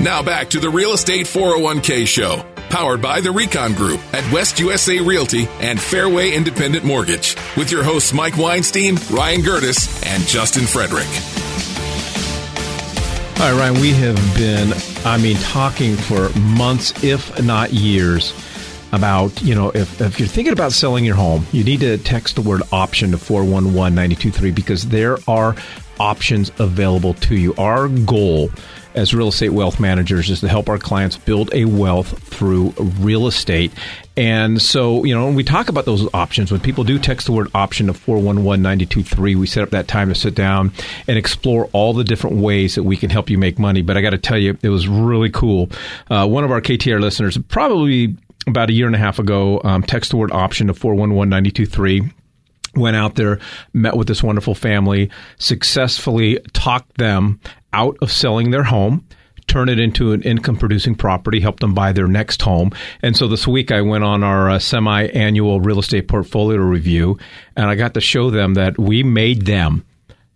[0.00, 4.60] Now back to the Real Estate 401k Show, powered by the Recon Group at West
[4.60, 10.66] USA Realty and Fairway Independent Mortgage, with your hosts Mike Weinstein, Ryan Gertis, and Justin
[10.66, 11.08] Frederick.
[13.40, 14.72] All right, Ryan, we have been,
[15.04, 18.32] I mean, talking for months, if not years,
[18.92, 22.36] about, you know, if, if you're thinking about selling your home, you need to text
[22.36, 25.56] the word option to 411 923 because there are
[25.98, 27.52] options available to you.
[27.58, 28.50] Our goal
[28.98, 33.28] as real estate wealth managers is to help our clients build a wealth through real
[33.28, 33.72] estate.
[34.16, 37.32] And so, you know, when we talk about those options, when people do text the
[37.32, 40.72] word option to 411 923, we set up that time to sit down
[41.06, 43.82] and explore all the different ways that we can help you make money.
[43.82, 45.70] But I got to tell you, it was really cool.
[46.10, 48.16] Uh, one of our KTAR listeners, probably
[48.48, 52.10] about a year and a half ago, um, text the word option to 411 923
[52.74, 53.38] went out there,
[53.72, 57.40] met with this wonderful family, successfully talked them
[57.72, 59.06] out of selling their home
[59.48, 62.70] turn it into an income producing property, help them buy their next home.
[63.02, 67.18] And so this week I went on our uh, semi annual real estate portfolio review
[67.56, 69.84] and I got to show them that we made them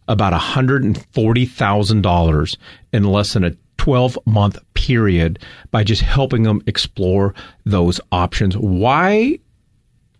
[0.09, 2.57] about $140,000
[2.92, 5.39] in less than a 12 month period
[5.70, 8.57] by just helping them explore those options.
[8.57, 9.39] Why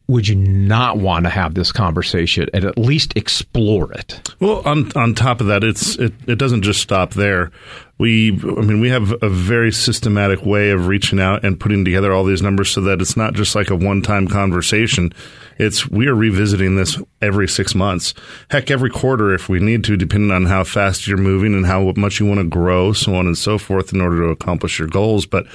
[0.08, 4.34] would you not want to have this conversation and at least explore it?
[4.41, 7.50] Well, on on top of that, it's it, it doesn't just stop there.
[7.98, 12.12] We, I mean, we have a very systematic way of reaching out and putting together
[12.12, 15.12] all these numbers so that it's not just like a one time conversation.
[15.56, 18.12] It's we are revisiting this every six months,
[18.50, 21.92] heck, every quarter if we need to, depending on how fast you're moving and how
[21.97, 24.89] much you want to grow, so on and so forth, in order to accomplish your
[24.89, 25.25] goals.
[25.25, 25.47] But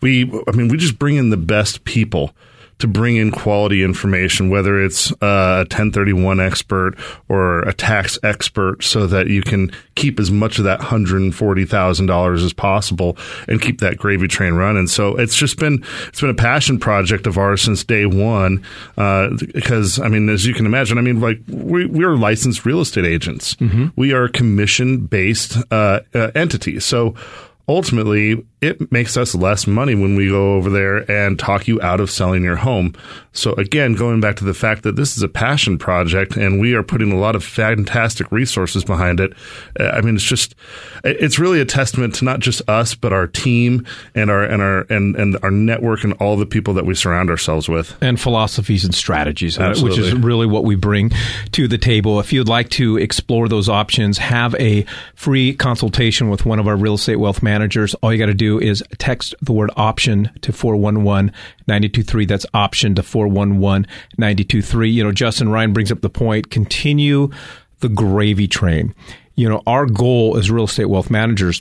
[0.00, 2.32] we, I mean, we just bring in the best people
[2.78, 6.94] to bring in quality information, whether it's a 1031 expert
[7.28, 12.52] or a tax expert, so that you can keep as much of that $140,000 as
[12.52, 13.16] possible
[13.48, 14.86] and keep that gravy train running.
[14.86, 18.64] So it's just been, it's been a passion project of ours since day one.
[18.96, 22.64] Uh, because, I mean, as you can imagine, I mean, like we, we are licensed
[22.64, 23.54] real estate agents.
[23.56, 23.88] Mm-hmm.
[23.96, 26.84] We are commission based, uh, uh, entities.
[26.84, 27.14] So,
[27.68, 32.00] ultimately it makes us less money when we go over there and talk you out
[32.00, 32.94] of selling your home.
[33.32, 36.74] So again, going back to the fact that this is a passion project and we
[36.74, 39.32] are putting a lot of fantastic resources behind it.
[39.78, 40.56] Uh, I mean, it's just,
[41.04, 43.86] it's really a testament to not just us, but our team
[44.16, 47.30] and our, and our, and, and our network and all the people that we surround
[47.30, 47.96] ourselves with.
[48.00, 51.12] And philosophies and strategies, uh, which is really what we bring
[51.52, 52.18] to the table.
[52.18, 56.76] If you'd like to explore those options, have a free consultation with one of our
[56.76, 57.94] real estate wealth managers.
[58.02, 61.32] All you got to do is text the word option to 411
[61.66, 62.24] 923.
[62.24, 63.86] That's option to 411
[64.16, 64.90] 923.
[64.90, 67.28] You know, Justin Ryan brings up the point continue
[67.80, 68.94] the gravy train.
[69.34, 71.60] You know, our goal as real estate wealth managers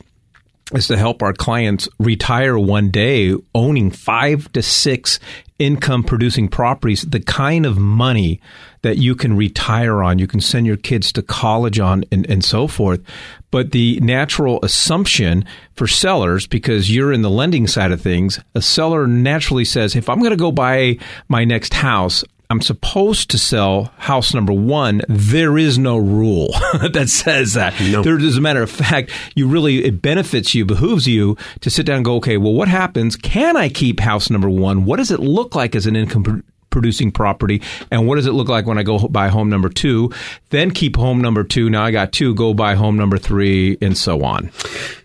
[0.73, 5.19] is to help our clients retire one day owning five to six
[5.59, 8.39] income producing properties, the kind of money
[8.83, 12.45] that you can retire on, you can send your kids to college on, and, and
[12.45, 13.01] so forth.
[13.49, 18.61] But the natural assumption for sellers, because you're in the lending side of things, a
[18.61, 23.37] seller naturally says, if I'm going to go buy my next house, I'm supposed to
[23.37, 26.47] sell house number one, there is no rule
[26.93, 27.73] that says that.
[27.81, 28.01] No.
[28.01, 31.85] There, as a matter of fact, you really, it benefits you, behooves you to sit
[31.85, 33.17] down and go, okay, well, what happens?
[33.17, 34.85] Can I keep house number one?
[34.85, 38.49] What does it look like as an income producing property and what does it look
[38.49, 40.11] like when I go buy home number two?
[40.49, 41.69] Then keep home number two.
[41.69, 44.51] Now I got two, go buy home number three and so on.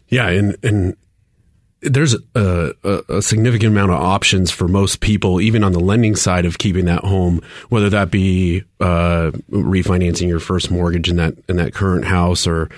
[0.08, 0.28] Yeah.
[0.28, 0.96] And, and
[1.82, 6.46] there's a, a, significant amount of options for most people, even on the lending side
[6.46, 11.56] of keeping that home, whether that be uh, refinancing your first mortgage in that in
[11.56, 12.70] that current house, or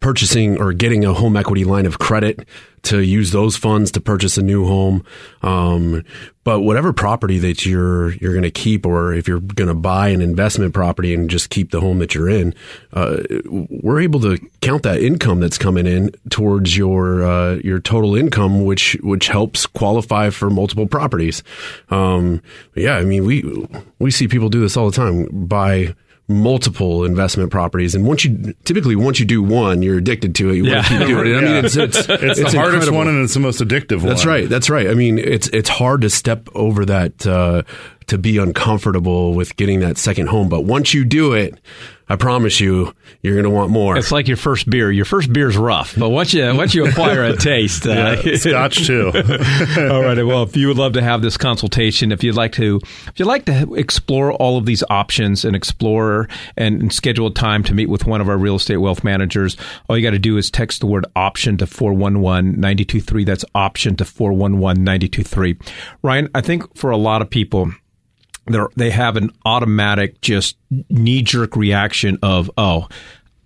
[0.00, 2.46] purchasing or getting a home equity line of credit
[2.82, 5.04] to use those funds to purchase a new home.
[5.42, 6.04] Um,
[6.44, 10.08] but whatever property that you're you're going to keep, or if you're going to buy
[10.08, 12.54] an investment property and just keep the home that you're in,
[12.94, 18.16] uh, we're able to count that income that's coming in towards your uh, your total
[18.16, 21.42] income, which which helps qualify for multiple properties.
[21.90, 22.40] Um,
[22.74, 23.66] yeah, I mean we
[23.98, 25.26] we see people do this all the time.
[25.46, 25.94] Buy
[26.28, 27.94] multiple investment properties.
[27.94, 30.56] And once you typically once you do one, you're addicted to it.
[30.56, 30.74] You yeah.
[30.74, 31.36] want to keep doing it.
[31.36, 34.08] I mean, it's it's, it's, it's the hardest one and it's the most addictive one.
[34.08, 34.48] That's right.
[34.48, 34.88] That's right.
[34.88, 37.62] I mean, it's it's hard to step over that uh,
[38.08, 40.48] to be uncomfortable with getting that second home.
[40.48, 41.58] But once you do it,
[42.08, 43.96] I promise you, you're going to want more.
[43.96, 44.90] It's like your first beer.
[44.90, 48.86] Your first beer's rough, but once you once you acquire a taste, uh, yeah, scotch
[48.86, 49.06] too.
[49.14, 50.22] all right.
[50.22, 53.26] Well, if you would love to have this consultation, if you'd like to, if you'd
[53.26, 57.74] like to explore all of these options and explore and, and schedule a time to
[57.74, 59.56] meet with one of our real estate wealth managers,
[59.88, 63.26] all you got to do is text the word option to 411-923.
[63.26, 65.60] That's option to 411-923.
[66.02, 67.72] Ryan, I think for a lot of people
[68.76, 70.56] they have an automatic just
[70.90, 72.88] knee jerk reaction of oh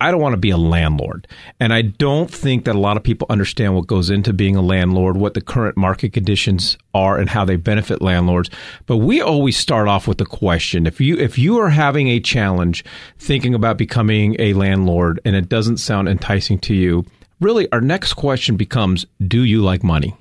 [0.02, 1.28] I don't want to be a landlord.
[1.60, 4.60] And I don't think that a lot of people understand what goes into being a
[4.60, 8.50] landlord, what the current market conditions are and how they benefit landlords.
[8.86, 10.88] But we always start off with the question.
[10.88, 12.84] If you if you are having a challenge
[13.16, 17.04] thinking about becoming a landlord and it doesn't sound enticing to you,
[17.38, 20.16] really our next question becomes do you like money?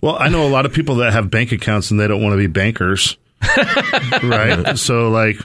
[0.00, 2.34] Well, I know a lot of people that have bank accounts and they don't want
[2.34, 3.16] to be bankers.
[4.22, 4.72] Right?
[4.78, 5.36] so, like,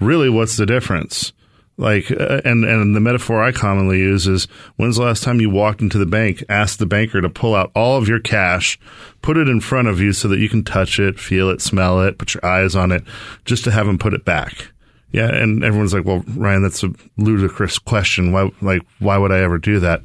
[0.00, 1.32] really, what's the difference?
[1.76, 4.46] Like, uh, and and the metaphor I commonly use is,
[4.76, 7.70] when's the last time you walked into the bank, asked the banker to pull out
[7.74, 8.78] all of your cash,
[9.22, 12.02] put it in front of you so that you can touch it, feel it, smell
[12.02, 13.04] it, put your eyes on it,
[13.44, 14.72] just to have him put it back.
[15.12, 18.32] Yeah, and everyone's like, "Well, Ryan, that's a ludicrous question.
[18.32, 20.02] Why, like, why would I ever do that?"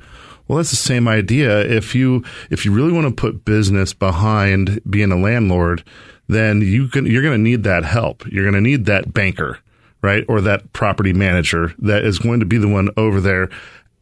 [0.48, 1.60] Well, that's the same idea.
[1.62, 5.84] If you if you really want to put business behind being a landlord,
[6.28, 8.26] then you can, you're going to need that help.
[8.28, 9.60] You're going to need that banker,
[10.02, 10.26] right?
[10.28, 13.50] Or that property manager that is going to be the one over there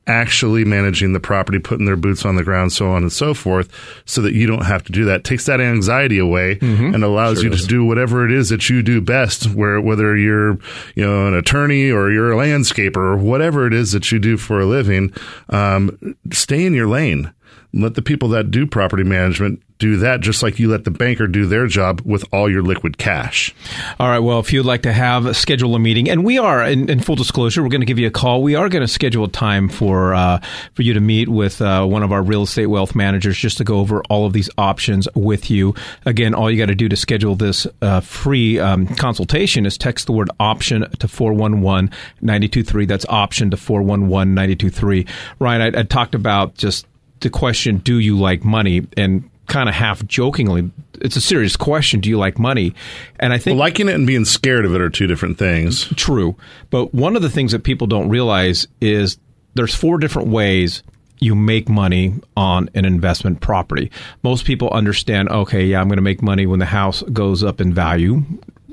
[0.08, 3.70] actually managing the property, putting their boots on the ground, so on and so forth,
[4.06, 5.24] so that you don't have to do that.
[5.24, 6.94] takes that anxiety away mm-hmm.
[6.94, 7.62] and allows sure you does.
[7.62, 10.58] to do whatever it is that you do best, where whether you're,
[10.96, 14.38] you know, an attorney or you're a landscaper or whatever it is that you do
[14.38, 15.14] for a living,
[15.50, 17.32] um, stay in your lane.
[17.74, 21.26] Let the people that do property management do that just like you let the banker
[21.26, 23.54] do their job with all your liquid cash.
[24.00, 24.20] All right.
[24.20, 27.16] Well, if you'd like to have schedule a meeting, and we are in, in full
[27.16, 28.44] disclosure, we're going to give you a call.
[28.44, 30.40] We are going to schedule a time for uh,
[30.76, 33.64] for you to meet with uh, one of our real estate wealth managers just to
[33.64, 35.74] go over all of these options with you.
[36.06, 40.06] Again, all you got to do to schedule this uh, free um, consultation is text
[40.06, 41.90] the word option to 411
[42.22, 42.86] 923.
[42.86, 45.08] That's option to 411 923.
[45.40, 46.86] Ryan, I, I talked about just
[47.22, 48.88] the question, do you like money?
[48.98, 50.72] And kind of half jokingly,
[51.02, 52.00] it's a serious question.
[52.00, 52.74] Do you like money?
[53.20, 55.86] And I think well, liking it and being scared of it are two different things.
[55.96, 56.36] True.
[56.70, 59.18] But one of the things that people don't realize is
[59.56, 60.84] there's four different ways
[61.20, 63.92] you make money on an investment property.
[64.24, 67.62] Most people understand, okay, yeah, I'm going to make money when the house goes up
[67.62, 68.24] in value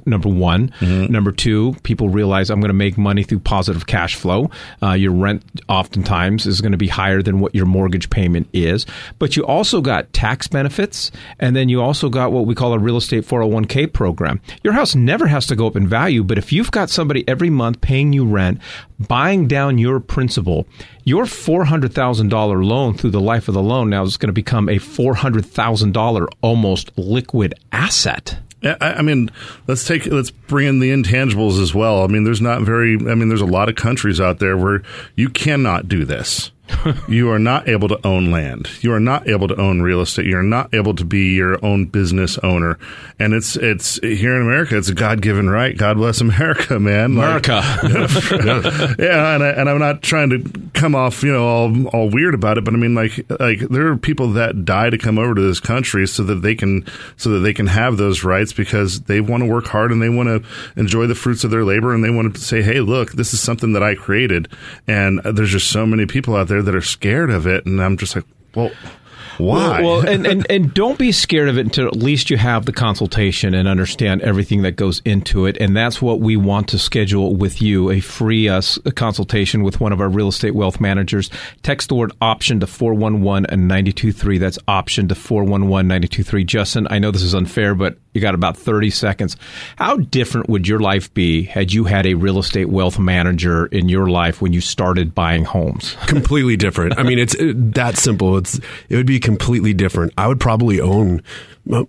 [0.08, 0.70] number one.
[0.80, 1.12] Mm-hmm.
[1.12, 4.50] Number two, people realize I'm going to make money through positive cash flow.
[4.82, 8.86] Uh, your rent oftentimes is going to be higher than what your mortgage payment is.
[9.18, 12.78] But you also got tax benefits, and then you also got what we call a
[12.78, 14.40] real estate 401k program.
[14.62, 17.50] Your house never has to go up in value, but if you've got somebody every
[17.50, 18.60] month paying you rent,
[18.98, 20.66] buying down your principal,
[21.04, 24.76] your $400,000 loan through the life of the loan now is going to become a
[24.76, 28.38] $400,000 almost liquid asset.
[28.62, 29.30] I mean,
[29.66, 32.02] let's take let's bring in the intangibles as well.
[32.02, 32.94] I mean, there's not very.
[32.94, 34.82] I mean, there's a lot of countries out there where
[35.14, 36.50] you cannot do this.
[37.08, 38.68] you are not able to own land.
[38.82, 40.26] You are not able to own real estate.
[40.26, 42.78] You're not able to be your own business owner.
[43.18, 44.76] And it's it's here in America.
[44.76, 45.76] It's a God given right.
[45.76, 47.12] God bless America, man.
[47.12, 47.62] America.
[47.82, 51.86] Like, yeah, yeah, and, I, and I'm not trying to come off you know all
[51.88, 54.98] all weird about it, but I mean like like there are people that die to
[54.98, 56.86] come over to this country so that they can
[57.16, 60.08] so that they can have those rights because they want to work hard and they
[60.08, 60.48] want to
[60.80, 63.40] enjoy the fruits of their labor and they want to say, hey, look, this is
[63.40, 64.48] something that I created.
[64.86, 67.80] And there's just so many people out there there that are scared of it, and
[67.80, 68.24] I'm just like,
[68.54, 68.70] well,
[69.38, 69.80] why?
[69.80, 72.66] Well, well and, and, and don't be scared of it until at least you have
[72.66, 75.56] the consultation and understand everything that goes into it.
[75.60, 78.60] And that's what we want to schedule with you a free uh,
[78.94, 81.30] consultation with one of our real estate wealth managers.
[81.62, 84.38] Text the word option to 411 and 923.
[84.38, 86.44] That's option to 411 923.
[86.44, 89.36] Justin, I know this is unfair, but you got about 30 seconds.
[89.76, 93.88] How different would your life be had you had a real estate wealth manager in
[93.88, 95.96] your life when you started buying homes?
[96.06, 96.98] Completely different.
[96.98, 98.36] I mean, it's that simple.
[98.38, 100.10] It's it would be completely different.
[100.16, 101.22] I would probably own
[101.70, 101.84] uh,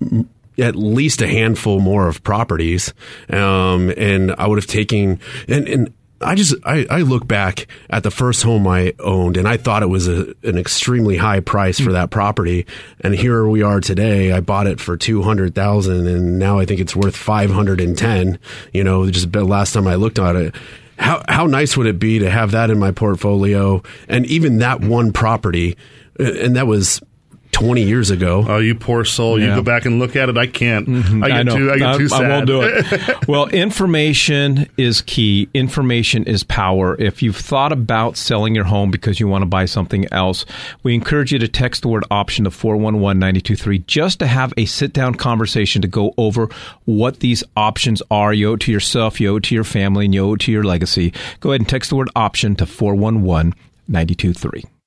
[0.58, 2.94] at least a handful more of properties,
[3.30, 5.94] um, and I would have taken and and.
[6.22, 9.84] I just I, I look back at the first home I owned and I thought
[9.84, 12.66] it was a, an extremely high price for that property
[13.00, 16.94] and here we are today I bought it for 200,000 and now I think it's
[16.94, 18.38] worth 510
[18.74, 20.56] you know just the last time I looked at it
[20.98, 24.82] how how nice would it be to have that in my portfolio and even that
[24.82, 25.78] one property
[26.20, 27.02] and that was
[27.60, 28.46] 20 years ago.
[28.48, 29.40] Oh, you poor soul!
[29.40, 29.50] Yeah.
[29.50, 30.38] You go back and look at it.
[30.38, 30.88] I can't.
[30.88, 31.24] Mm-hmm.
[31.24, 31.58] I get know.
[31.58, 31.72] too.
[31.72, 32.24] I get too sad.
[32.24, 33.28] I won't do it.
[33.28, 35.50] well, information is key.
[35.54, 36.96] Information is power.
[37.00, 40.46] If you've thought about selling your home because you want to buy something else,
[40.84, 44.94] we encourage you to text the word option to 411-923 just to have a sit
[44.94, 46.50] down conversation to go over
[46.86, 48.34] what these options are.
[48.34, 50.40] You owe it to yourself, you owe it to your family, and you owe it
[50.42, 51.14] to your legacy.
[51.42, 53.54] Go ahead and text the word option to 411
[53.90, 54.79] 923.